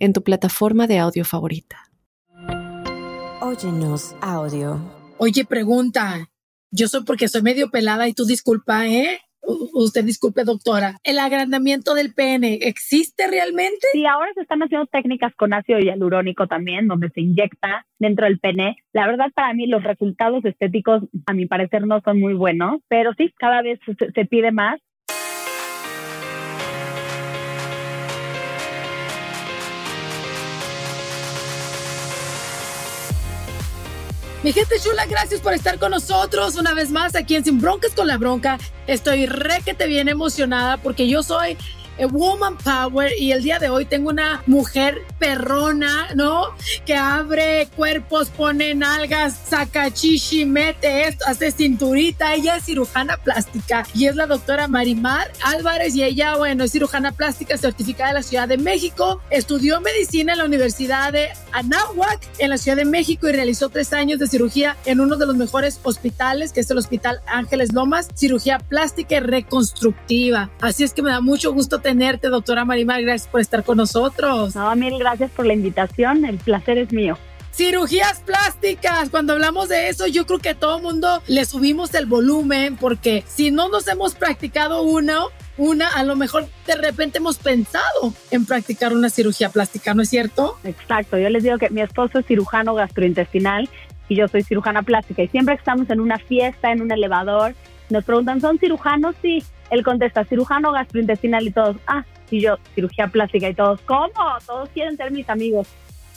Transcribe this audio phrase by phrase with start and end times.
[0.00, 1.76] en tu plataforma de audio favorita.
[3.40, 4.80] Óyenos audio.
[5.18, 6.28] Oye, pregunta.
[6.72, 9.20] Yo soy porque soy medio pelada y tú disculpa, ¿eh?
[9.72, 13.86] usted disculpe, doctora, ¿el agrandamiento del pene existe realmente?
[13.92, 18.38] Sí, ahora se están haciendo técnicas con ácido hialurónico también, donde se inyecta dentro del
[18.38, 18.76] pene.
[18.92, 23.12] La verdad, para mí, los resultados estéticos, a mi parecer, no son muy buenos, pero
[23.16, 23.80] sí, cada vez
[24.14, 24.80] se pide más
[34.42, 37.92] Mi gente chula, gracias por estar con nosotros una vez más aquí en Sin Broncas
[37.92, 38.56] con la Bronca.
[38.86, 41.58] Estoy re que te viene emocionada porque yo soy
[42.06, 46.46] Woman Power y el día de hoy tengo una mujer perrona, ¿no?
[46.86, 52.34] Que abre cuerpos, pone nalgas, saca chichi, mete esto, hace cinturita.
[52.34, 57.12] Ella es cirujana plástica y es la doctora Marimar Álvarez y ella, bueno, es cirujana
[57.12, 59.20] plástica certificada de la Ciudad de México.
[59.30, 63.92] Estudió medicina en la Universidad de Anáhuac en la Ciudad de México y realizó tres
[63.92, 68.08] años de cirugía en uno de los mejores hospitales, que es el Hospital Ángeles Lomas,
[68.14, 70.50] cirugía plástica y reconstructiva.
[70.60, 73.02] Así es que me da mucho gusto tener tenerte, doctora Marimar.
[73.02, 74.54] Gracias por estar con nosotros.
[74.54, 76.24] No, mil gracias por la invitación.
[76.24, 77.18] El placer es mío.
[77.52, 79.10] Cirugías plásticas.
[79.10, 83.24] Cuando hablamos de eso, yo creo que a todo mundo le subimos el volumen porque
[83.26, 85.24] si no nos hemos practicado una,
[85.58, 90.10] una, a lo mejor de repente hemos pensado en practicar una cirugía plástica, ¿no es
[90.10, 90.58] cierto?
[90.62, 91.18] Exacto.
[91.18, 93.68] Yo les digo que mi esposo es cirujano gastrointestinal
[94.08, 97.56] y yo soy cirujana plástica y siempre que estamos en una fiesta, en un elevador,
[97.88, 99.16] nos preguntan, ¿son cirujanos?
[99.20, 99.42] Sí.
[99.70, 104.10] Él contesta, cirujano gastrointestinal y todos, ah, y yo, cirugía plástica y todos, ¿cómo?
[104.46, 105.68] Todos quieren ser mis amigos.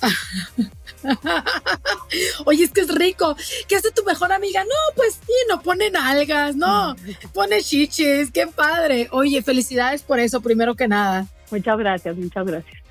[2.45, 3.35] Oye, es que es rico.
[3.67, 4.63] ¿Qué hace tu mejor amiga?
[4.63, 6.95] No, pues sí, no ponen algas, no,
[7.33, 9.07] pone chiches, qué padre.
[9.11, 11.25] Oye, felicidades por eso, primero que nada.
[11.51, 12.82] Muchas gracias, muchas gracias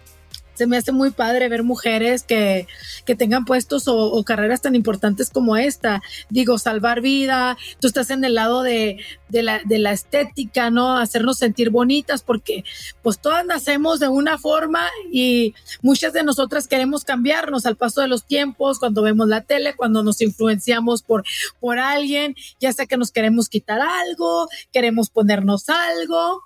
[0.67, 2.67] me hace muy padre ver mujeres que,
[3.05, 6.03] que tengan puestos o, carreras tan importantes como esta.
[6.31, 10.97] Digo, salvar vida, tú estás en el lado de, de, la, de la estética, ¿no?
[10.97, 12.65] Hacernos sentir bonitas, porque
[13.03, 18.09] pues todas nacemos de una forma y muchas de nosotras queremos cambiarnos al paso de
[18.09, 21.25] los tiempos, cuando vemos la tele, cuando nos influenciamos por,
[21.61, 26.43] por alguien, ya sea que nos queremos quitar algo, queremos ponernos algo.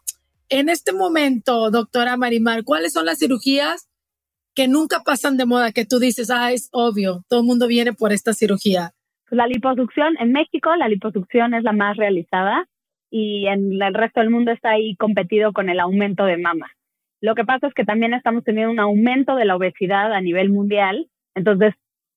[0.48, 3.85] En este momento, doctora Marimar, ¿cuáles son las cirugías
[4.56, 7.92] que nunca pasan de moda, que tú dices, ah, es obvio, todo el mundo viene
[7.92, 8.92] por esta cirugía?
[9.30, 12.66] La liposucción, en México la liposucción es la más realizada
[13.10, 16.70] y en el resto del mundo está ahí competido con el aumento de mama.
[17.20, 20.48] Lo que pasa es que también estamos teniendo un aumento de la obesidad a nivel
[20.50, 21.74] mundial, entonces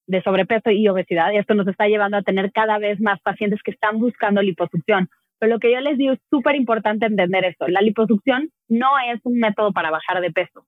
[0.07, 3.61] de sobrepeso y obesidad, y esto nos está llevando a tener cada vez más pacientes
[3.63, 5.09] que están buscando liposucción.
[5.39, 7.67] Pero lo que yo les digo es súper importante entender esto.
[7.67, 10.65] La liposucción no es un método para bajar de peso.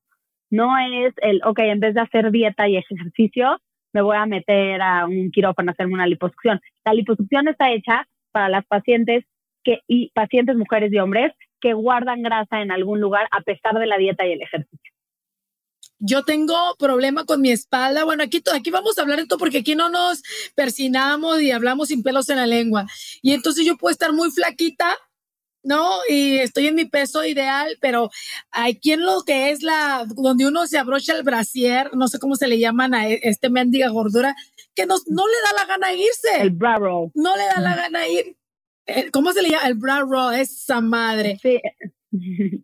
[0.51, 3.57] No es el, ok, en vez de hacer dieta y ejercicio,
[3.93, 6.59] me voy a meter a un quirófano a hacerme una liposucción.
[6.85, 9.25] La liposucción está hecha para las pacientes
[9.63, 13.87] que, y pacientes mujeres y hombres que guardan grasa en algún lugar a pesar de
[13.87, 14.91] la dieta y el ejercicio.
[15.99, 18.03] Yo tengo problema con mi espalda.
[18.03, 20.23] Bueno, aquí, aquí vamos a hablar esto porque aquí no nos
[20.55, 22.87] persinamos y hablamos sin pelos en la lengua.
[23.21, 24.97] Y entonces yo puedo estar muy flaquita
[25.63, 25.89] ¿no?
[26.09, 28.09] Y estoy en mi peso ideal, pero
[28.51, 32.35] hay quien lo que es la, donde uno se abrocha el brasier, no sé cómo
[32.35, 34.35] se le llaman a e, este mendiga gordura,
[34.75, 36.41] que no, no le da la gana irse.
[36.41, 37.11] El bra roll.
[37.13, 38.35] No le da la gana ir.
[38.87, 39.67] Eh, ¿Cómo se le llama?
[39.67, 41.37] El bra roll, esa madre.
[41.41, 41.59] Sí.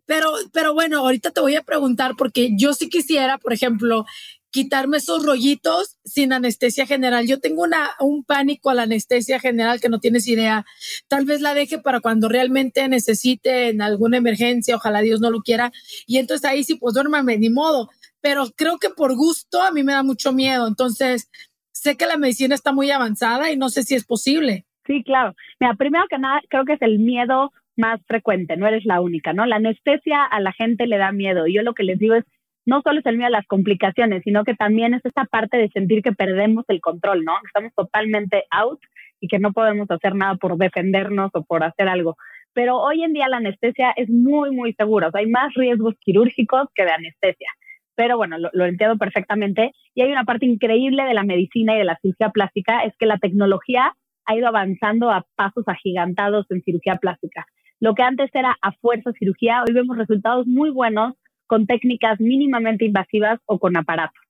[0.04, 4.04] Pero, pero bueno, ahorita te voy a preguntar porque yo sí quisiera, por ejemplo,
[4.50, 7.26] quitarme esos rollitos sin anestesia general.
[7.26, 10.64] Yo tengo una, un pánico a la anestesia general que no tienes idea.
[11.08, 15.40] Tal vez la deje para cuando realmente necesite en alguna emergencia, ojalá Dios no lo
[15.40, 15.72] quiera.
[16.06, 17.90] Y entonces ahí sí, pues duérmame, ni modo.
[18.20, 20.66] Pero creo que por gusto a mí me da mucho miedo.
[20.66, 21.30] Entonces,
[21.72, 24.66] sé que la medicina está muy avanzada y no sé si es posible.
[24.86, 25.34] Sí, claro.
[25.60, 29.32] Mira, primero que nada, creo que es el miedo más frecuente, no eres la única,
[29.32, 29.46] ¿no?
[29.46, 31.46] La anestesia a la gente le da miedo.
[31.46, 32.24] Y yo lo que les digo es,
[32.68, 35.70] no solo es el miedo a las complicaciones, sino que también es esta parte de
[35.70, 37.32] sentir que perdemos el control, ¿no?
[37.46, 38.78] Estamos totalmente out
[39.20, 42.16] y que no podemos hacer nada por defendernos o por hacer algo.
[42.52, 45.08] Pero hoy en día la anestesia es muy, muy segura.
[45.08, 47.48] O sea, hay más riesgos quirúrgicos que de anestesia.
[47.94, 49.72] pero bueno, lo, entiendo perfectamente.
[49.94, 53.06] Y hay una parte increíble de la medicina y de la cirugía plástica, es que
[53.06, 53.94] la tecnología
[54.26, 57.46] ha ido avanzando a pasos agigantados en cirugía plástica.
[57.80, 61.14] Lo que antes era a fuerza cirugía, hoy vemos resultados muy buenos
[61.48, 64.20] con técnicas mínimamente invasivas o con aparatos.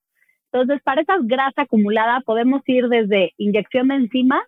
[0.50, 4.44] Entonces, para esa grasa acumulada podemos ir desde inyección de enzimas,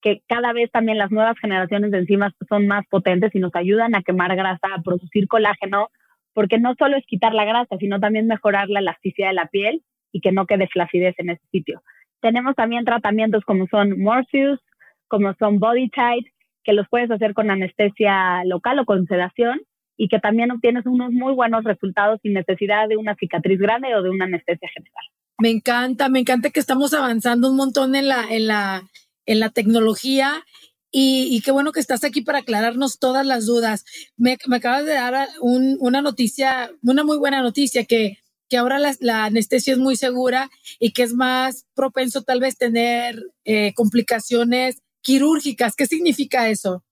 [0.00, 3.94] que cada vez también las nuevas generaciones de enzimas son más potentes y nos ayudan
[3.94, 5.90] a quemar grasa, a producir colágeno,
[6.32, 9.82] porque no solo es quitar la grasa, sino también mejorar la elasticidad de la piel
[10.10, 11.82] y que no quede flacidez en ese sitio.
[12.20, 14.60] Tenemos también tratamientos como son Morpheus,
[15.08, 16.26] como son Body Tight,
[16.64, 19.60] que los puedes hacer con anestesia local o con sedación
[20.02, 24.02] y que también obtienes unos muy buenos resultados sin necesidad de una cicatriz grande o
[24.02, 25.04] de una anestesia general.
[25.38, 28.88] Me encanta, me encanta que estamos avanzando un montón en la, en la,
[29.26, 30.42] en la tecnología
[30.90, 33.84] y, qué bueno que estás aquí para aclararnos todas las dudas.
[34.16, 38.16] Me, acabas de dar una noticia, una muy buena noticia, que,
[38.48, 40.48] que ahora la, anestesia es muy segura
[40.78, 45.76] y que es más propenso tal vez tener eh, complicaciones quirúrgicas.
[45.76, 46.84] ¿Qué significa eso?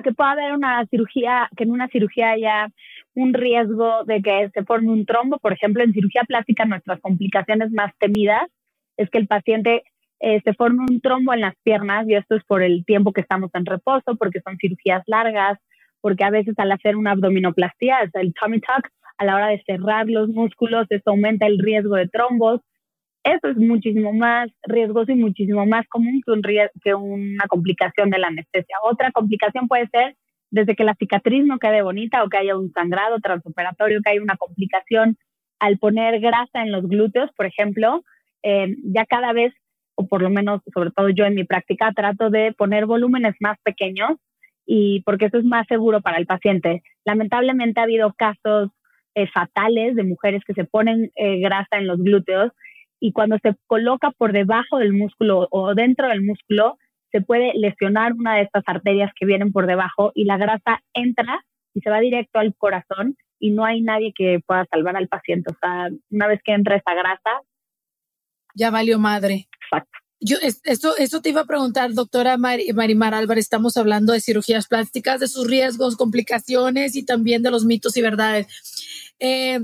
[0.00, 2.68] Que puede haber una cirugía, que en una cirugía haya
[3.14, 5.38] un riesgo de que se forme un trombo.
[5.38, 8.48] Por ejemplo, en cirugía plástica nuestras complicaciones más temidas
[8.96, 9.82] es que el paciente
[10.20, 13.20] eh, se forma un trombo en las piernas y esto es por el tiempo que
[13.20, 15.58] estamos en reposo, porque son cirugías largas,
[16.00, 18.88] porque a veces al hacer una abdominoplastía, es el tummy tuck,
[19.18, 22.60] a la hora de cerrar los músculos, esto aumenta el riesgo de trombos.
[23.24, 26.42] Eso es muchísimo más riesgoso y muchísimo más común que, un,
[26.82, 28.76] que una complicación de la anestesia.
[28.82, 30.16] Otra complicación puede ser
[30.50, 34.22] desde que la cicatriz no quede bonita o que haya un sangrado transoperatorio, que haya
[34.22, 35.16] una complicación
[35.60, 38.02] al poner grasa en los glúteos, por ejemplo,
[38.42, 39.54] eh, ya cada vez
[39.94, 43.58] o por lo menos, sobre todo yo en mi práctica, trato de poner volúmenes más
[43.62, 44.12] pequeños
[44.66, 46.82] y porque eso es más seguro para el paciente.
[47.04, 48.70] Lamentablemente ha habido casos
[49.14, 52.52] eh, fatales de mujeres que se ponen eh, grasa en los glúteos
[53.02, 56.78] y cuando se coloca por debajo del músculo o dentro del músculo,
[57.10, 61.44] se puede lesionar una de estas arterias que vienen por debajo y la grasa entra
[61.74, 65.52] y se va directo al corazón y no hay nadie que pueda salvar al paciente.
[65.52, 67.40] O sea, una vez que entra esa grasa...
[68.54, 69.48] Ya valió madre.
[70.20, 75.18] Yo, esto, esto te iba a preguntar, doctora Marimar Álvarez, estamos hablando de cirugías plásticas,
[75.18, 78.46] de sus riesgos, complicaciones y también de los mitos y verdades.
[79.18, 79.58] Eh,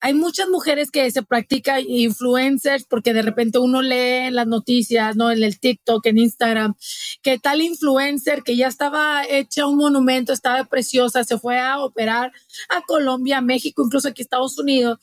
[0.00, 5.30] hay muchas mujeres que se practican influencers porque de repente uno lee las noticias, ¿no?
[5.30, 6.74] En el TikTok, en Instagram,
[7.22, 12.32] que tal influencer que ya estaba hecha un monumento, estaba preciosa, se fue a operar
[12.68, 14.98] a Colombia, México, incluso aquí Estados Unidos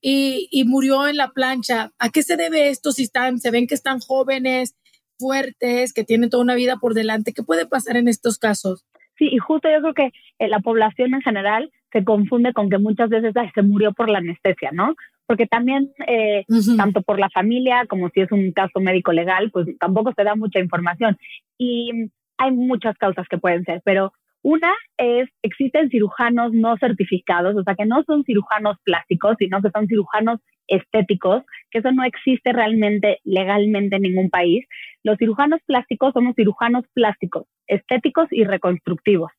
[0.00, 1.92] y, murió en la plancha.
[1.98, 4.76] ¿A qué se debe esto si están, se ven que están jóvenes,
[5.18, 7.32] fuertes, que tienen toda una vida por delante?
[7.32, 8.86] ¿Qué puede pasar en estos casos?
[9.18, 12.78] Sí, y justo yo creo que eh, la población en general se confunde con que
[12.78, 14.94] muchas veces se murió por la anestesia, ¿no?
[15.26, 16.44] Porque también, eh,
[16.76, 20.34] tanto por la familia como si es un caso médico legal, pues tampoco se da
[20.34, 21.16] mucha información.
[21.58, 27.62] Y hay muchas causas que pueden ser, pero una es, existen cirujanos no certificados, o
[27.62, 32.52] sea, que no son cirujanos plásticos, sino que son cirujanos estéticos, que eso no existe
[32.52, 34.64] realmente legalmente en ningún país.
[35.02, 39.30] Los cirujanos plásticos somos cirujanos plásticos, estéticos y reconstructivos.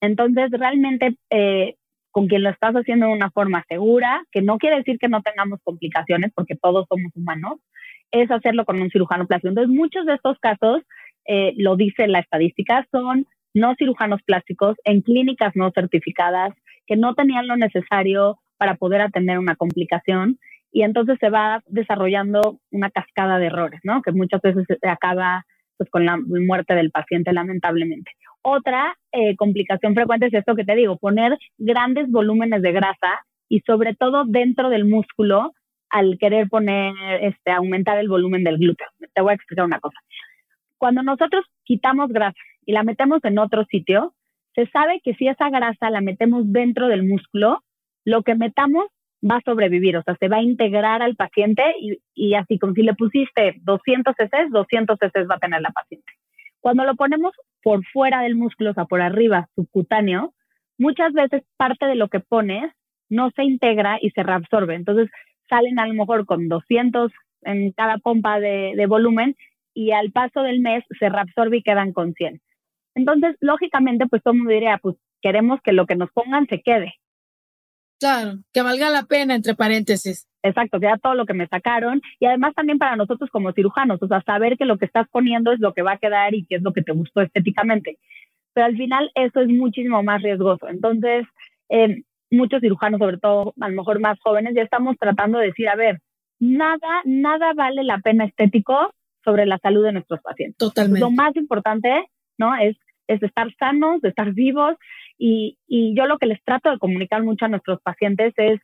[0.00, 1.76] Entonces, realmente, eh,
[2.12, 5.22] con quien lo estás haciendo de una forma segura, que no quiere decir que no
[5.22, 7.58] tengamos complicaciones, porque todos somos humanos,
[8.12, 9.48] es hacerlo con un cirujano plástico.
[9.48, 10.82] Entonces, muchos de estos casos,
[11.26, 16.54] eh, lo dice la estadística, son no cirujanos plásticos en clínicas no certificadas
[16.86, 20.38] que no tenían lo necesario para poder atender una complicación
[20.70, 24.02] y entonces se va desarrollando una cascada de errores, ¿no?
[24.02, 25.44] Que muchas veces se acaba
[25.76, 28.10] pues, con la muerte del paciente, lamentablemente.
[28.42, 33.60] Otra eh, complicación frecuente es esto que te digo, poner grandes volúmenes de grasa y
[33.60, 35.52] sobre todo dentro del músculo
[35.90, 38.86] al querer poner, este, aumentar el volumen del glúteo.
[39.14, 39.98] Te voy a explicar una cosa.
[40.78, 44.14] Cuando nosotros quitamos grasa y la metemos en otro sitio,
[44.54, 47.62] se sabe que si esa grasa la metemos dentro del músculo,
[48.04, 48.86] lo que metamos
[49.22, 51.62] va a sobrevivir, o sea, se va a integrar al paciente
[52.14, 56.12] y, así como si le pusiste 200 cc, 200 cc va a tener la paciente.
[56.62, 60.32] Cuando lo ponemos por fuera del músculo, o sea, por arriba, subcutáneo,
[60.78, 62.72] muchas veces parte de lo que pones
[63.10, 64.76] no se integra y se reabsorbe.
[64.76, 65.10] Entonces,
[65.50, 69.36] salen a lo mejor con 200 en cada pompa de, de volumen
[69.74, 72.40] y al paso del mes se reabsorbe y quedan con 100.
[72.94, 76.62] Entonces, lógicamente, pues todo el mundo diría, pues queremos que lo que nos pongan se
[76.62, 76.94] quede.
[77.98, 80.28] Claro, que valga la pena, entre paréntesis.
[80.42, 82.02] Exacto, que ya todo lo que me sacaron.
[82.18, 85.52] Y además también para nosotros como cirujanos, o sea, saber que lo que estás poniendo
[85.52, 87.98] es lo que va a quedar y qué es lo que te gustó estéticamente.
[88.52, 90.68] Pero al final eso es muchísimo más riesgoso.
[90.68, 91.26] Entonces,
[91.68, 95.68] eh, muchos cirujanos, sobre todo a lo mejor más jóvenes, ya estamos tratando de decir,
[95.68, 96.00] a ver,
[96.40, 98.92] nada, nada vale la pena estético
[99.24, 100.58] sobre la salud de nuestros pacientes.
[100.58, 101.00] Totalmente.
[101.00, 102.06] Lo más importante,
[102.36, 102.56] ¿no?
[102.56, 104.76] Es, es estar sanos, de estar vivos.
[105.18, 108.60] Y, y yo lo que les trato de comunicar mucho a nuestros pacientes es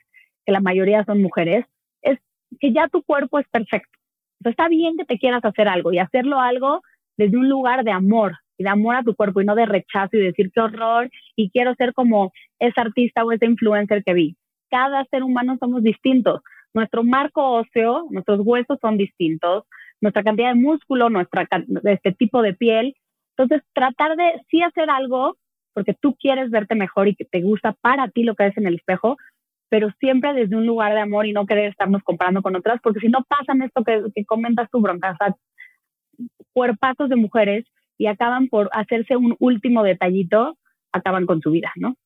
[0.49, 1.67] que la mayoría son mujeres,
[2.01, 2.19] es
[2.59, 3.99] que ya tu cuerpo es perfecto.
[4.43, 6.81] Está bien que te quieras hacer algo y hacerlo algo
[7.19, 10.17] desde un lugar de amor y de amor a tu cuerpo y no de rechazo
[10.17, 14.37] y decir qué horror y quiero ser como ese artista o ese influencer que vi.
[14.71, 16.41] Cada ser humano somos distintos.
[16.73, 19.65] Nuestro marco óseo, nuestros huesos son distintos,
[20.01, 21.47] nuestra cantidad de músculo, nuestra
[21.85, 22.95] este tipo de piel.
[23.37, 25.37] Entonces, tratar de sí hacer algo
[25.75, 28.67] porque tú quieres verte mejor y que te gusta para ti lo que ves en
[28.67, 29.19] el espejo,
[29.69, 33.01] pero siempre desde un lugar de amor y no querer estarnos comparando con otras, porque
[33.01, 35.17] si no pasan esto que, comentas tú, Bronca,
[36.53, 37.65] cuerpazos de mujeres
[37.99, 40.57] y acaban por hacerse un último detallito,
[40.93, 41.97] acaban con su vida, ¿no?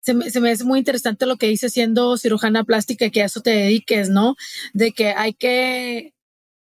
[0.00, 3.26] Se me, se me hace muy interesante lo que dice siendo cirujana plástica, que a
[3.26, 4.34] eso te dediques, ¿no?
[4.72, 6.12] De que hay que,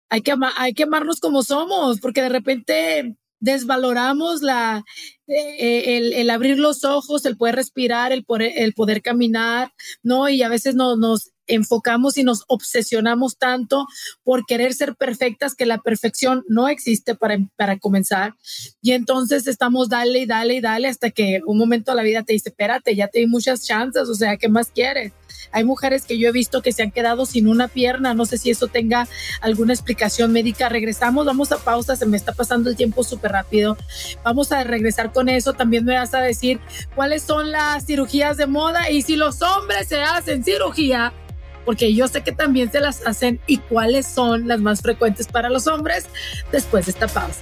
[0.10, 4.86] hay que, hay que amarnos como somos, porque de repente desvaloramos la,
[5.28, 9.74] eh, eh, el, el, abrir los ojos, el poder respirar, el poder, el poder caminar,
[10.02, 10.30] ¿no?
[10.30, 13.86] Y a veces no, nos enfocamos y nos obsesionamos tanto
[14.24, 18.36] por querer ser perfectas que la perfección no existe para, para comenzar.
[18.82, 22.32] Y entonces estamos dale y dale y dale hasta que un momento la vida te
[22.32, 25.12] dice, espérate, ya te di muchas chances, o sea, ¿qué más quieres?
[25.52, 28.38] Hay mujeres que yo he visto que se han quedado sin una pierna, no sé
[28.38, 29.08] si eso tenga
[29.42, 30.70] alguna explicación médica.
[30.70, 33.78] Regresamos, vamos a pausa, se me está pasando el tiempo súper rápido.
[34.24, 35.54] Vamos a regresar con eso.
[35.54, 36.60] También me vas a decir
[36.96, 41.14] cuáles son las cirugías de moda y si los hombres se hacen cirugía,
[41.66, 45.50] porque yo sé que también se las hacen y cuáles son las más frecuentes para
[45.50, 46.06] los hombres
[46.52, 47.42] después de esta pausa.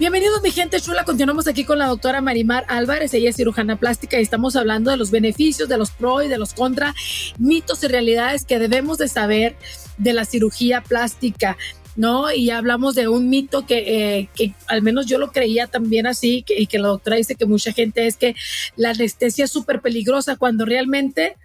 [0.00, 4.18] Bienvenidos mi gente chula, continuamos aquí con la doctora Marimar Álvarez, ella es cirujana plástica
[4.18, 6.94] y estamos hablando de los beneficios, de los pro y de los contra,
[7.38, 9.56] mitos y realidades que debemos de saber
[9.98, 11.58] de la cirugía plástica.
[11.96, 12.32] ¿no?
[12.32, 16.46] Y hablamos de un mito que, eh, que al menos yo lo creía también así,
[16.48, 18.34] y que la doctora dice que mucha gente es que
[18.76, 21.36] la anestesia es súper peligrosa cuando realmente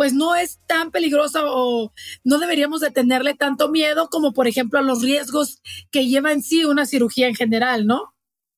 [0.00, 1.92] pues no es tan peligrosa o
[2.24, 5.60] no deberíamos de tenerle tanto miedo como por ejemplo a los riesgos
[5.92, 8.14] que lleva en sí una cirugía en general, ¿no?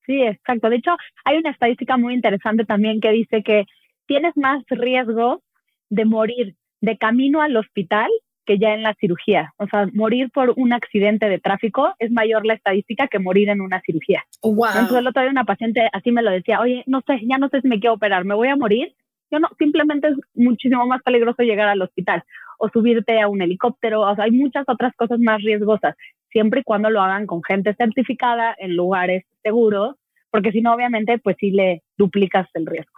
[0.07, 0.71] Sí, exacto.
[0.71, 0.93] De hecho,
[1.25, 3.65] hay una estadística muy interesante también que dice que
[4.07, 5.43] tienes más riesgo
[5.91, 8.09] de morir de camino al hospital
[8.47, 9.53] que ya en la cirugía.
[9.57, 13.63] O sea, morir por un accidente de tráfico es mayor la estadística que morir en
[13.63, 14.23] una cirugía.
[14.43, 14.67] Wow.
[14.67, 17.49] Entonces el otro día una paciente así me lo decía, oye, no sé, ya no
[17.49, 18.95] sé si me quiero operar, me voy a morir.
[19.33, 22.23] Yo no, simplemente es muchísimo más peligroso llegar al hospital
[22.59, 24.03] o subirte a un helicóptero.
[24.03, 25.97] O sea, hay muchas otras cosas más riesgosas,
[26.31, 29.97] siempre y cuando lo hagan con gente certificada en lugares seguros,
[30.31, 32.93] porque si no, obviamente, pues sí le duplicas el riesgo.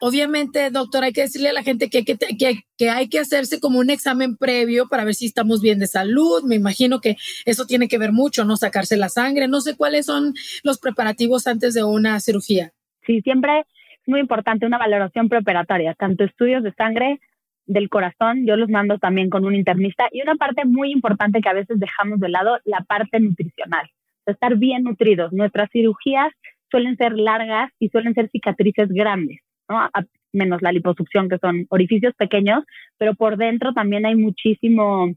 [0.00, 3.58] Obviamente, doctor, hay que decirle a la gente que, que, que, que, hay que hacerse
[3.58, 6.42] como un examen previo para ver si estamos bien de salud.
[6.44, 7.16] Me imagino que
[7.46, 8.56] eso tiene que ver mucho, ¿no?
[8.56, 9.48] Sacarse la sangre.
[9.48, 12.72] No sé cuáles son los preparativos antes de una cirugía.
[13.06, 13.64] Sí, siempre
[14.08, 17.20] muy importante una valoración preoperatoria, tanto estudios de sangre
[17.66, 21.48] del corazón, yo los mando también con un internista, y una parte muy importante que
[21.48, 23.88] a veces dejamos de lado, la parte nutricional.
[24.26, 25.32] Estar bien nutridos.
[25.32, 26.32] Nuestras cirugías
[26.70, 29.40] suelen ser largas y suelen ser cicatrices grandes.
[29.68, 29.78] ¿no?
[29.78, 29.90] A,
[30.32, 32.64] menos la liposucción, que son orificios pequeños,
[32.96, 35.12] pero por dentro también hay muchísimo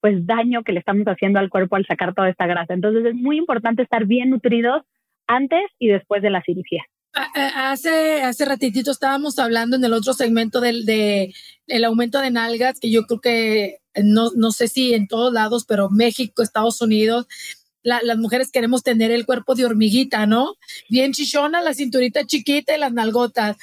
[0.00, 2.74] pues daño que le estamos haciendo al cuerpo al sacar toda esta grasa.
[2.74, 4.82] Entonces es muy importante estar bien nutridos
[5.26, 6.84] antes y después de la cirugía.
[7.16, 11.34] Hace, hace ratitito estábamos hablando en el otro segmento del de,
[11.66, 15.64] el aumento de nalgas, que yo creo que no, no sé si en todos lados,
[15.66, 17.26] pero México, Estados Unidos,
[17.82, 20.56] la, las mujeres queremos tener el cuerpo de hormiguita, ¿no?
[20.90, 23.56] Bien chichona, la cinturita chiquita y las nalgotas.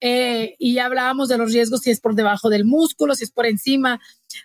[0.00, 3.30] Eh, y ya hablábamos de los riesgos si es por debajo del músculo, si es
[3.30, 4.00] por encima.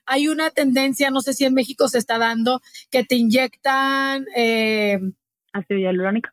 [0.06, 4.26] Hay una tendencia, no sé si en México se está dando, que te inyectan...
[4.36, 5.00] Eh,
[5.52, 6.30] ácido hialurónico.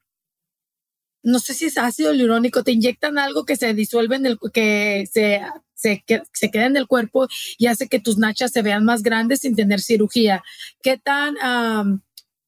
[1.22, 5.04] No sé si es ácido hialurónico, te inyectan algo que se disuelve en el, que
[5.10, 5.40] se,
[5.74, 9.02] se, que, se queda en el cuerpo y hace que tus nachas se vean más
[9.02, 10.42] grandes sin tener cirugía.
[10.82, 11.34] ¿Qué tan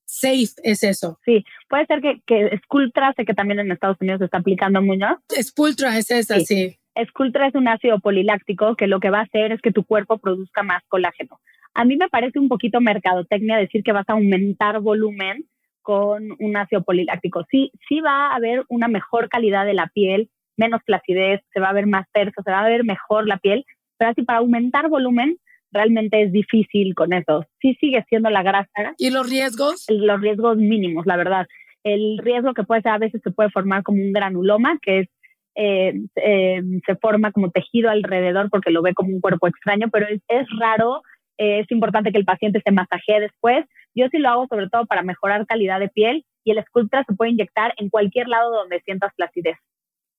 [0.07, 1.19] safe es eso?
[1.25, 4.83] Sí, puede ser que, que Sculptra, sé que también en Estados Unidos se está aplicando
[4.83, 5.07] mucho.
[5.41, 6.47] Sculptra es esa, sí.
[6.47, 6.77] sí.
[7.09, 10.19] Sculptra es un ácido poliláctico que lo que va a hacer es que tu cuerpo
[10.19, 11.41] produzca más colágeno.
[11.75, 15.45] A mí me parece un poquito mercadotecnia decir que vas a aumentar volumen
[15.91, 17.45] con un ácido poliláctico.
[17.51, 21.71] Sí, sí va a haber una mejor calidad de la piel, menos flacidez, se va
[21.71, 23.65] a ver más terso, se va a ver mejor la piel,
[23.99, 25.37] pero así para aumentar volumen
[25.73, 27.45] realmente es difícil con eso.
[27.61, 28.95] Sí sigue siendo la grasa.
[28.99, 29.87] ¿Y los riesgos?
[29.89, 31.49] Los riesgos mínimos, la verdad.
[31.83, 35.09] El riesgo que puede ser a veces se puede formar como un granuloma, que es
[35.57, 35.93] eh,
[36.25, 40.21] eh, se forma como tejido alrededor porque lo ve como un cuerpo extraño, pero es,
[40.29, 41.03] es raro.
[41.37, 43.65] Eh, es importante que el paciente se masajee después
[44.01, 47.15] yo sí lo hago sobre todo para mejorar calidad de piel y el Sculptra se
[47.15, 49.59] puede inyectar en cualquier lado donde sientas flacidez,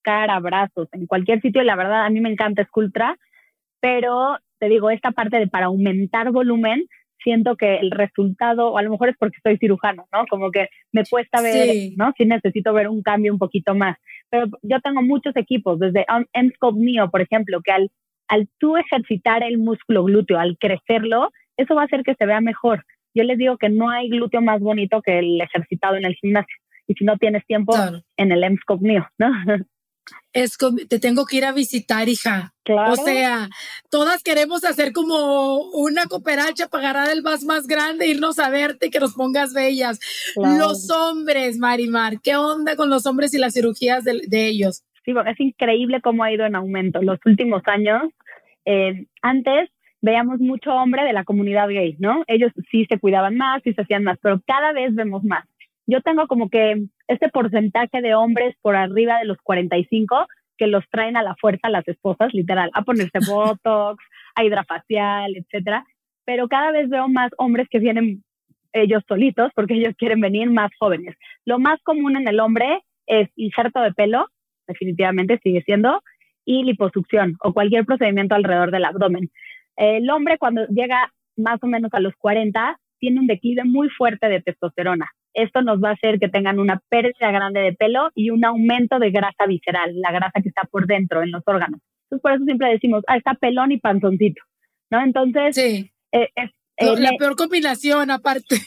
[0.01, 1.61] cara, brazos, en cualquier sitio.
[1.61, 3.17] Y la verdad, a mí me encanta Sculptra,
[3.79, 6.85] pero te digo, esta parte de para aumentar volumen,
[7.23, 10.25] siento que el resultado, o a lo mejor es porque soy cirujano, ¿no?
[10.27, 12.13] Como que me cuesta ver, ¿no?
[12.17, 13.97] Si necesito ver un cambio un poquito más.
[14.29, 17.91] Pero yo tengo muchos equipos, desde Emscope mío, por ejemplo, que al,
[18.27, 22.41] al tú ejercitar el músculo glúteo, al crecerlo, eso va a hacer que se vea
[22.41, 22.85] mejor.
[23.13, 26.55] Yo les digo que no hay glúteo más bonito que el ejercitado en el gimnasio.
[26.87, 27.75] Y si no tienes tiempo,
[28.17, 29.29] en el EMSCOP mío, ¿no?
[30.33, 30.57] Es
[30.89, 32.53] te tengo que ir a visitar, hija.
[32.63, 32.93] Claro.
[32.93, 33.49] O sea,
[33.89, 38.87] todas queremos hacer como una cooperacha para agarrar el vas más grande, irnos a verte
[38.87, 39.99] y que nos pongas bellas.
[40.35, 44.83] Los hombres, Marimar, ¿qué onda con los hombres y las cirugías de, ellos?
[45.03, 48.03] Sí, es increíble cómo ha ido en aumento los últimos años.
[48.65, 49.69] Eh, antes
[50.01, 52.23] veíamos mucho hombre de la comunidad gay, ¿no?
[52.27, 55.45] Ellos sí se cuidaban más, sí se hacían más, pero cada vez vemos más.
[55.87, 60.27] Yo tengo como que este porcentaje de hombres por arriba de los 45
[60.57, 64.03] que los traen a la fuerza las esposas, literal, a ponerse botox,
[64.35, 65.85] a hidrafacial, etcétera.
[66.25, 68.23] Pero cada vez veo más hombres que vienen
[68.73, 71.15] ellos solitos porque ellos quieren venir más jóvenes.
[71.45, 74.27] Lo más común en el hombre es injerto de pelo,
[74.67, 76.01] definitivamente sigue siendo,
[76.45, 79.29] y liposucción o cualquier procedimiento alrededor del abdomen.
[79.75, 84.27] El hombre cuando llega más o menos a los 40 tiene un declive muy fuerte
[84.27, 85.09] de testosterona.
[85.33, 88.99] Esto nos va a hacer que tengan una pérdida grande de pelo y un aumento
[88.99, 91.79] de grasa visceral, la grasa que está por dentro en los órganos.
[92.03, 94.41] Entonces, por eso siempre decimos, ah, está pelón y panzoncito,
[94.89, 95.01] ¿no?
[95.01, 95.91] Entonces, sí.
[96.11, 98.57] Eh, es, eh, la peor combinación aparte.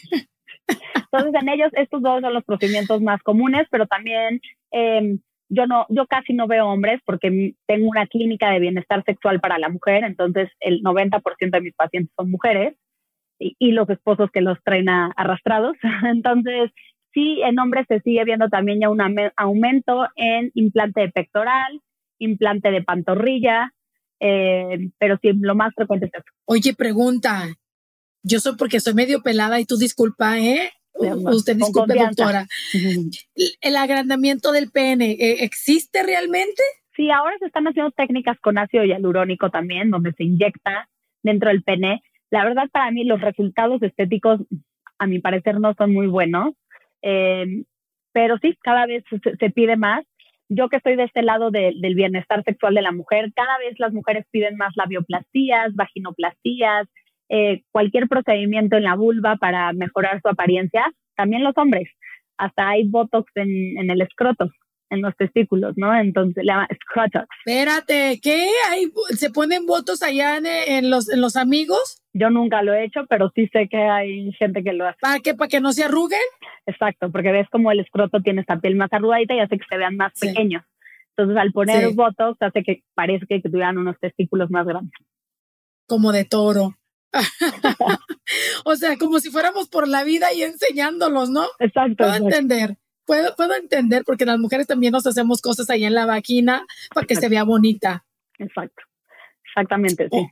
[0.96, 4.40] Entonces, en ellos estos dos son los procedimientos más comunes, pero también
[4.72, 9.40] eh, yo no, yo casi no veo hombres porque tengo una clínica de bienestar sexual
[9.40, 12.76] para la mujer, entonces el 90% de mis pacientes son mujeres
[13.38, 15.76] y, los esposos que los traen arrastrados.
[16.04, 16.70] Entonces,
[17.12, 19.00] sí, en hombres se sigue viendo también ya un
[19.36, 21.80] aumento en implante de pectoral,
[22.18, 23.72] implante de pantorrilla,
[24.20, 26.24] eh, pero sí, lo más frecuente es eso.
[26.46, 27.48] Oye, pregunta,
[28.22, 30.70] yo soy porque soy medio pelada y tú disculpa, ¿eh?
[30.94, 32.46] Usted disculpe, doctora.
[33.60, 36.62] ¿El agrandamiento del pene eh, existe realmente?
[36.94, 40.88] Sí, ahora se están haciendo técnicas con ácido hialurónico también, donde se inyecta
[41.22, 42.02] dentro del pene.
[42.30, 44.40] La verdad, para mí, los resultados estéticos,
[44.98, 46.54] a mi parecer, no son muy buenos.
[47.02, 47.64] Em,
[48.12, 49.04] pero sí, cada vez
[49.40, 50.04] se, pide más.
[50.48, 53.92] Yo que estoy de este lado del bienestar sexual de la mujer, cada vez las
[53.92, 56.86] mujeres piden más labioplastías, vaginoplastías,
[57.28, 60.84] eh, cualquier procedimiento en la vulva para mejorar su apariencia,
[61.16, 61.88] también los hombres.
[62.36, 64.50] Hasta hay botox en, el escroto,
[64.90, 65.94] en los testículos, ¿no?
[65.96, 67.26] Entonces le llama scrotox.
[67.46, 68.48] Espérate, ¿qué?
[68.70, 72.02] ¿Hay, ¿Se ponen botox allá en, los, en los amigos?
[72.12, 74.98] Yo nunca lo he hecho, pero sí sé que hay gente que lo hace.
[75.00, 75.34] ¿Para qué?
[75.34, 76.20] ¿Para que no se arruguen?
[76.66, 79.78] Exacto, porque ves como el escroto tiene esta piel más arrugadita y hace que se
[79.78, 80.62] vean más pequeños.
[81.16, 84.92] Entonces, al poner botox hace que parezca que tuvieran unos testículos más grandes.
[85.86, 86.74] Como de toro.
[88.64, 91.46] o sea, como si fuéramos por la vida y enseñándolos, ¿no?
[91.58, 92.04] Exacto.
[92.04, 92.76] Puedo entender.
[93.06, 97.06] Puedo, puedo entender porque las mujeres también nos hacemos cosas ahí en la vagina para
[97.06, 98.04] que se vea bonita.
[98.38, 98.82] Exacto.
[99.46, 100.26] Exactamente, sí.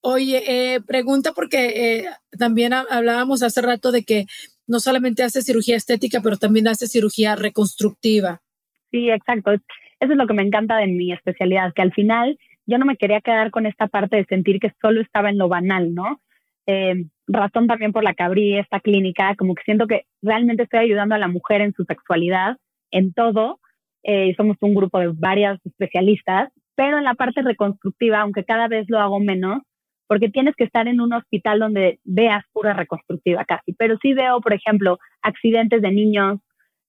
[0.00, 2.06] Oye, eh, pregunta porque eh,
[2.38, 4.26] también hablábamos hace rato de que
[4.66, 8.42] no solamente hace cirugía estética, pero también hace cirugía reconstructiva.
[8.90, 9.52] Sí, exacto.
[9.52, 12.96] Eso es lo que me encanta de mi especialidad, que al final yo no me
[12.96, 16.20] quería quedar con esta parte de sentir que solo estaba en lo banal, ¿no?
[16.66, 20.80] Eh, razón también por la que abrí esta clínica, como que siento que realmente estoy
[20.80, 22.58] ayudando a la mujer en su sexualidad,
[22.90, 23.58] en todo.
[24.02, 28.84] Eh, somos un grupo de varias especialistas, pero en la parte reconstructiva, aunque cada vez
[28.88, 29.62] lo hago menos,
[30.06, 34.40] porque tienes que estar en un hospital donde veas pura reconstructiva casi, pero sí veo,
[34.40, 36.40] por ejemplo, accidentes de niños,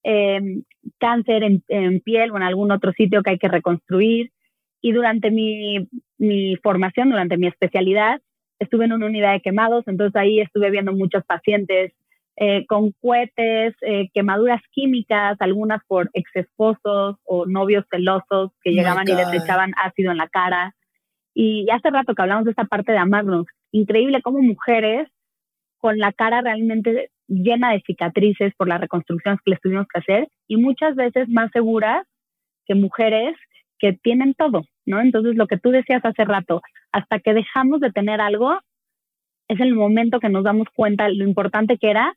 [0.04, 0.64] em,
[1.00, 4.32] cáncer en, piel o en algún otro sitio que hay que reconstruir.
[4.82, 5.88] Y durante mi,
[6.18, 8.22] mi formación, durante mi especialidad,
[8.60, 11.94] estuve en una unidad de quemados, entonces ahí estuve viendo muchos pacientes
[12.42, 18.74] eh, con cohetes, eh, quemaduras químicas, algunas por ex esposos o novios celosos que oh
[18.74, 20.74] llegaban y les echaban ácido en la cara.
[21.34, 25.10] Y hace rato que hablamos de esta parte de amarnos, increíble cómo mujeres
[25.80, 30.30] con la cara realmente llena de cicatrices por las reconstrucciones que les tuvimos que hacer
[30.48, 32.06] y muchas veces más seguras
[32.66, 33.36] que mujeres
[33.80, 35.02] que tienen todo, ¿no?
[35.02, 36.62] Entonces, lo que tú decías hace rato,
[36.92, 38.60] hasta que dejamos de tener algo,
[39.48, 42.14] es el momento que nos damos cuenta lo importante que era.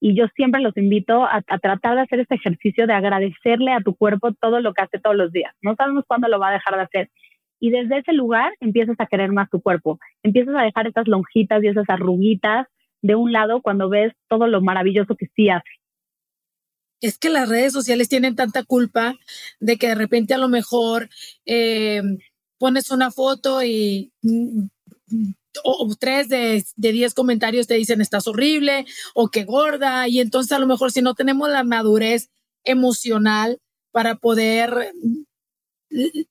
[0.00, 3.94] Y yo siempre los invito a, tratar de hacer este ejercicio de agradecerle a tu
[3.94, 5.54] cuerpo todo lo que hace todos los días.
[5.62, 7.10] No sabemos cuándo lo va a dejar de hacer.
[7.58, 9.98] Y desde ese lugar empiezas a querer más tu cuerpo.
[10.22, 12.66] Empiezas a dejar esas lonjitas y esas arruguitas
[13.00, 15.70] de un lado cuando ves todo lo maravilloso que sí hace
[17.04, 19.18] es que las redes sociales tienen tanta culpa
[19.60, 21.10] de que de repente a lo mejor
[21.44, 22.00] eh,
[22.58, 24.64] pones una foto y mm,
[25.64, 30.52] o, tres de, de, diez comentarios te dicen estás horrible o que gorda y entonces
[30.52, 32.30] a lo mejor si no tenemos la madurez
[32.64, 33.60] emocional
[33.92, 34.94] para poder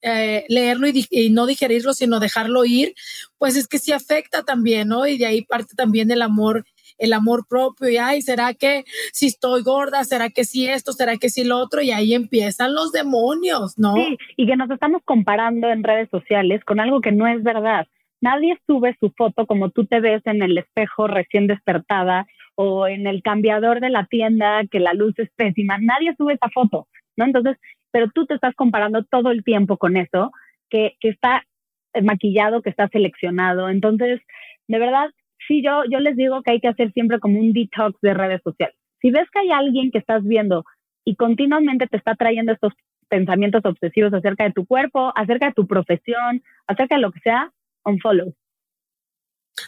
[0.02, 2.96] eh, leerlo y, y, no digerirlo, sino dejarlo ir,
[3.38, 5.06] pues es que sí afecta también, ¿no?
[5.06, 6.66] Y de ahí parte también el amor
[6.98, 10.04] el amor propio y, ay, ¿será que si estoy gorda?
[10.04, 10.92] ¿Será que si esto?
[10.94, 11.82] ¿Será que si lo otro?
[11.82, 13.96] Y ahí empiezan los demonios, ¿no?
[13.96, 17.88] Sí, y que nos estamos comparando en redes sociales con algo que no es verdad.
[18.22, 22.26] Nadie sube su foto como tú te ves en el espejo recién despertada
[22.56, 25.78] o en el cambiador de la tienda que la luz es pésima.
[25.80, 27.26] Nadie sube esa foto, ¿no?
[27.26, 27.58] Entonces,
[27.92, 30.32] pero tú te estás comparando todo el tiempo con eso,
[30.70, 31.44] que, que está
[32.02, 33.70] maquillado, que está seleccionado.
[33.70, 34.22] Entonces,
[34.68, 35.10] de verdad,
[35.48, 38.42] sí, yo, yo les digo que hay que hacer siempre como un detox de redes
[38.44, 38.76] sociales.
[39.02, 40.64] Si ves que hay alguien que estás viendo
[41.06, 42.74] y continuamente te está trayendo estos
[43.10, 47.52] pensamientos obsesivos acerca de tu cuerpo, acerca de tu profesión, acerca de lo que sea,
[47.86, 48.34] unfollow.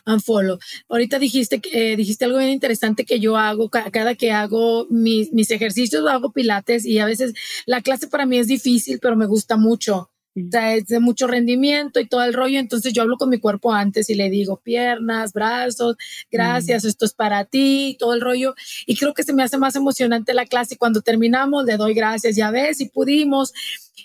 [0.05, 0.57] Unfollow.
[0.89, 5.51] Ahorita dijiste, eh, dijiste algo bien interesante que yo hago cada que hago mis, mis
[5.51, 7.33] ejercicios, hago pilates y a veces
[7.65, 10.09] la clase para mí es difícil, pero me gusta mucho.
[10.35, 12.59] O sea, es de mucho rendimiento y todo el rollo.
[12.59, 15.95] Entonces yo hablo con mi cuerpo antes y le digo piernas, brazos,
[16.29, 18.53] gracias, esto es para ti, todo el rollo.
[18.85, 20.77] Y creo que se me hace más emocionante la clase.
[20.77, 23.53] Cuando terminamos, le doy gracias, ya ves, y pudimos.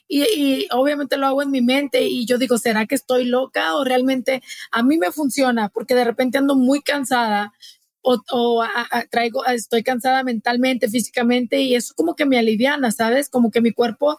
[0.06, 3.84] Y, obviamente lo hago en mi mente y yo digo, ¿será que estoy loca o
[3.84, 5.68] realmente a mí me funciona?
[5.68, 7.52] Porque de repente ando muy cansada
[8.02, 8.22] o,
[9.10, 13.28] traigo, estoy cansada mentalmente, físicamente y eso como que me aliviana, ¿sabes?
[13.28, 14.18] Como que mi cuerpo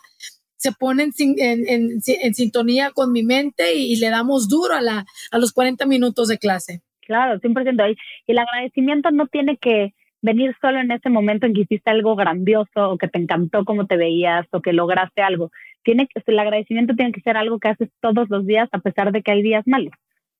[0.61, 5.53] se pone en, sintonía con mi mente y, le damos duro a, la, a los
[5.53, 6.81] 40 minutos de clase.
[7.01, 7.95] Claro, 100% ahí.
[8.27, 12.15] Y el agradecimiento no tiene que venir solo en ese momento en que hiciste algo
[12.15, 15.49] grandioso o que te encantó cómo te veías o que lograste algo.
[15.83, 19.11] Tiene que, el agradecimiento tiene que ser algo que haces todos los días a pesar
[19.11, 19.93] de que hay días malos.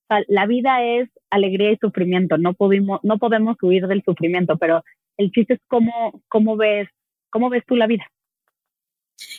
[0.04, 4.58] O sea, la vida es alegría y sufrimiento, no podemos, no podemos huir del sufrimiento,
[4.60, 4.84] pero
[5.18, 6.90] el chiste es cómo, cómo ves,
[7.32, 8.06] cómo ves tú la vida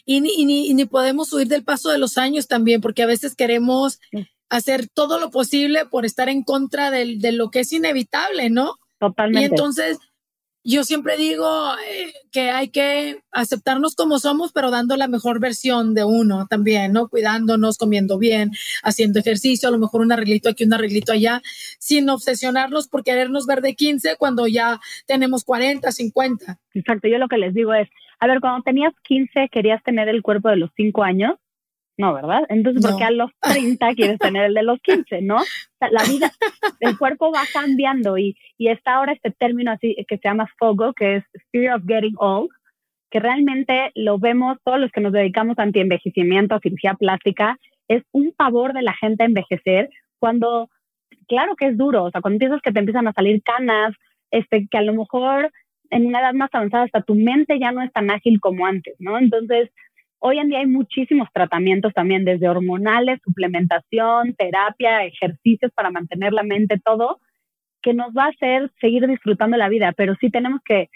[0.04, 4.00] y ni, ni, podemos huir del paso de los años también, porque a veces queremos
[4.48, 8.76] hacer todo lo posible por estar en contra de, de lo que es inevitable, ¿no?
[8.98, 9.40] Totalmente.
[9.40, 9.98] Y entonces,
[10.64, 15.92] yo siempre digo eh, que hay que aceptarnos como somos, pero dando la mejor versión
[15.94, 17.08] de uno también, ¿no?
[17.08, 21.42] Cuidándonos, comiendo bien, haciendo ejercicio, a lo mejor un arreglito aquí, un arreglito allá,
[21.78, 26.60] sin obsesionarnos por querernos ver de 15 cuando ya tenemos 40, 50.
[26.74, 27.88] Exacto, yo lo que les digo es,
[28.22, 31.34] a ver, cuando tenías 15 querías tener el cuerpo de los 5 años,
[31.98, 32.44] no, ¿verdad?
[32.50, 35.38] Entonces, ¿por qué a los 30 quieres tener el de los 15, no?
[35.80, 36.30] la vida,
[36.78, 40.92] el cuerpo va cambiando y, y está ahora este término así que se llama FOGO,
[40.92, 42.50] que es Fear of Getting Old,
[43.10, 47.58] que realmente lo vemos todos los que nos dedicamos a antienvejecimiento, a cirugía plástica,
[47.88, 50.70] es un pavor de la gente envejecer cuando,
[51.26, 53.94] claro que es duro, o sea, cuando empiezas que te empiezan a salir canas,
[54.30, 55.50] este, que a lo mejor
[55.92, 58.96] en una edad más avanzada hasta tu mente ya no es tan ágil como antes,
[58.98, 59.18] ¿no?
[59.18, 59.70] Entonces,
[60.24, 66.44] Hoy en día hay muchísimos tratamientos también, desde hormonales, suplementación, terapia, ejercicios para mantener la
[66.44, 67.18] mente, todo,
[67.82, 70.88] que nos va a hacer seguir disfrutando la vida, pero sí tenemos que,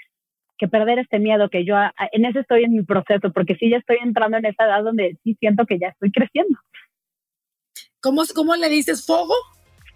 [0.70, 1.74] perder este miedo que yo,
[2.12, 5.16] en ese estoy en mi proceso, porque sí ya estoy entrando en esa edad donde
[5.24, 6.56] sí siento que ya estoy creciendo.
[8.00, 9.34] ¿Cómo, cómo le dices fogo?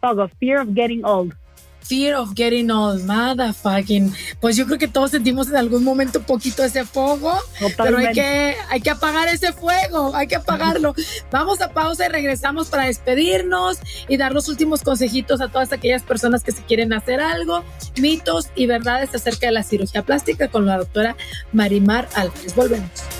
[0.01, 1.35] Fogo, fear of getting old.
[1.83, 4.15] Fear of getting old, motherfucking.
[4.41, 7.37] Pues yo creo que todos sentimos en algún momento un poquito ese fuego,
[7.77, 10.95] pero hay que, hay que apagar ese fuego, hay que apagarlo.
[11.31, 16.03] Vamos a pausa y regresamos para despedirnos y dar los últimos consejitos a todas aquellas
[16.03, 17.65] personas que se quieren hacer algo,
[18.01, 21.17] mitos y verdades acerca de la cirugía plástica con la doctora
[21.53, 22.55] Marimar Álvarez.
[22.55, 23.20] Volvemos.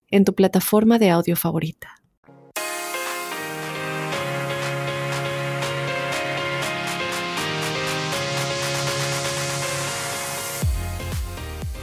[0.11, 2.01] en tu plataforma de audio favorita.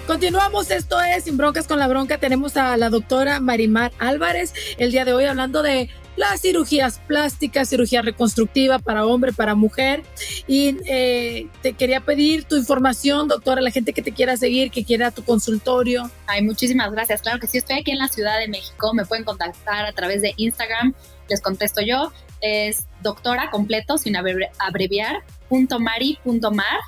[0.08, 2.16] Continuamos, esto es Sin Broncas con la Bronca.
[2.16, 7.68] Tenemos a la doctora Marimar Álvarez el día de hoy hablando de las cirugías plásticas,
[7.68, 10.02] cirugía reconstructiva para hombre, para mujer.
[10.48, 14.84] Y eh, te quería pedir tu información, doctora, la gente que te quiera seguir, que
[14.84, 16.10] quiera tu consultorio.
[16.26, 17.22] Ay, muchísimas gracias.
[17.22, 18.92] Claro que sí, estoy aquí en la Ciudad de México.
[18.94, 20.92] Me pueden contactar a través de Instagram.
[21.28, 22.12] Les contesto yo.
[22.40, 26.80] Es doctora completo, sin abreviar, punto mari, punto mar.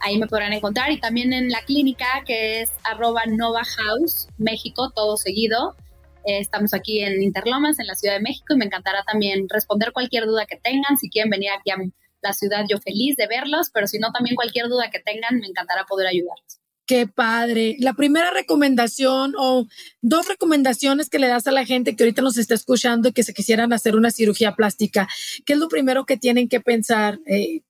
[0.00, 0.92] Ahí me podrán encontrar.
[0.92, 5.74] Y también en la clínica, que es arroba Nova House, México, todo seguido
[6.28, 9.92] eh, estamos aquí en Interlomas, en la Ciudad de México, y me encantará también responder
[9.92, 10.98] cualquier duda que tengan.
[10.98, 11.76] Si quieren venir aquí a
[12.20, 15.46] la ciudad, yo feliz de verlos, pero si no, también cualquier duda que tengan, me
[15.46, 16.60] encantará poder ayudarlos.
[16.84, 17.76] Qué padre.
[17.78, 19.66] La primera recomendación o
[20.02, 23.22] dos recomendaciones que le das a la gente que ahorita nos está escuchando y que
[23.22, 25.08] se quisieran hacer una cirugía plástica,
[25.46, 27.20] ¿qué es lo primero que tienen que pensar?
[27.26, 27.62] Eh,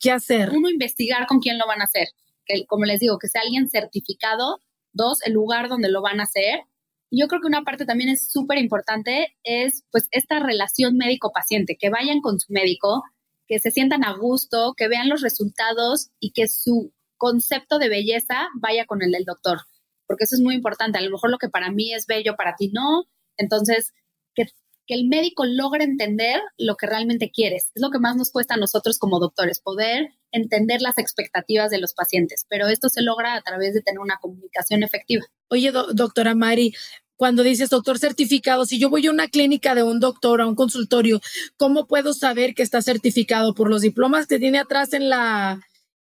[0.00, 0.50] ¿Qué hacer?
[0.50, 2.08] Uno, investigar con quién lo van a hacer.
[2.44, 4.58] Que, como les digo, que sea alguien certificado.
[4.92, 6.64] Dos, el lugar donde lo van a hacer
[7.10, 11.90] yo creo que una parte también es súper importante es pues esta relación médico-paciente, que
[11.90, 13.02] vayan con su médico,
[13.46, 18.48] que se sientan a gusto, que vean los resultados y que su concepto de belleza
[18.54, 19.60] vaya con el del doctor,
[20.06, 20.98] porque eso es muy importante.
[20.98, 23.04] A lo mejor lo que para mí es bello, para ti no.
[23.36, 23.92] Entonces,
[24.34, 24.46] que,
[24.90, 27.70] que el médico logre entender lo que realmente quieres.
[27.76, 31.78] Es lo que más nos cuesta a nosotros como doctores, poder entender las expectativas de
[31.78, 35.24] los pacientes, pero esto se logra a través de tener una comunicación efectiva.
[35.48, 36.74] Oye, doctora Mari,
[37.14, 40.56] cuando dices doctor certificado, si yo voy a una clínica de un doctor, a un
[40.56, 41.20] consultorio,
[41.56, 45.60] ¿cómo puedo saber que está certificado por los diplomas que tiene atrás en la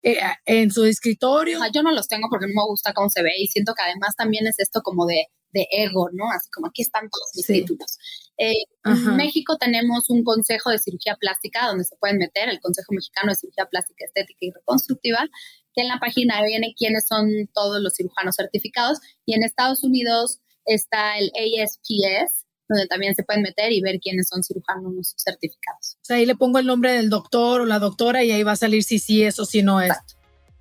[0.03, 1.59] eh, en su escritorio?
[1.73, 4.17] yo no los tengo porque no me gusta cómo se ve y siento que además
[4.17, 6.29] también es esto como de, de ego, ¿no?
[6.29, 7.97] Así como aquí están todos mis títulos.
[8.38, 12.93] Eh, en México tenemos un consejo de cirugía plástica donde se pueden meter, el Consejo
[12.93, 15.26] Mexicano de Cirugía Plástica Estética y Reconstructiva,
[15.74, 20.39] que en la página viene quiénes son todos los cirujanos certificados y en Estados Unidos
[20.65, 25.98] está el ASPS, donde también se pueden meter y ver quiénes son cirujanos certificados.
[26.02, 28.54] O sea, ahí le pongo el nombre del doctor o la doctora y ahí va
[28.54, 29.93] a salir si sí es o si no es.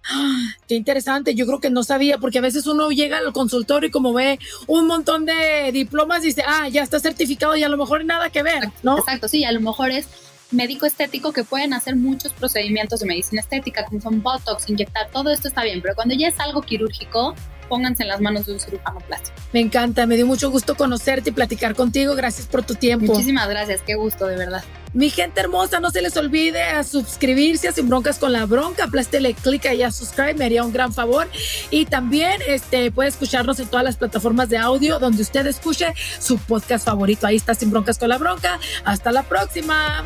[0.69, 3.93] qué interesante, yo creo que no sabía, porque a veces uno llega al consultorio y
[3.93, 8.05] como ve un montón de diplomas dice, ah, ya está certificado y a lo mejor
[8.05, 8.99] nada que ver, ¿no?
[8.99, 10.07] Exacto, sí, a lo mejor es
[10.51, 15.31] médico estético que pueden hacer muchos procedimientos de medicina estética, como son Botox, inyectar, todo
[15.31, 17.35] esto está bien, pero cuando ya es algo quirúrgico,
[17.69, 19.37] pónganse en las manos de un cirujano plástico.
[19.53, 22.14] Me encanta, me dio mucho gusto conocerte y platicar contigo.
[22.14, 23.07] Gracias por tu tiempo.
[23.07, 24.62] Muchísimas gracias, qué gusto, de verdad.
[24.95, 28.85] Mi gente hermosa, no se les olvide a suscribirse a Sin Broncas con la Bronca.
[28.85, 31.29] Aplástele clic ahí a subscribe, me haría un gran favor.
[31.71, 36.39] Y también este, puede escucharnos en todas las plataformas de audio donde usted escuche su
[36.39, 37.27] podcast favorito.
[37.27, 38.61] Ahí está Sin Broncas con la Bronca.
[38.85, 40.05] Hasta la próxima.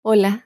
[0.00, 0.45] Hola,